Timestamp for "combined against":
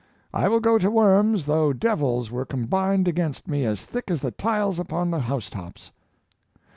2.43-3.47